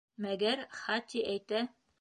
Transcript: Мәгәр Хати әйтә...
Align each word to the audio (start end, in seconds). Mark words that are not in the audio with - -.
Мәгәр 0.25 0.63
Хати 0.79 1.25
әйтә... 1.37 1.67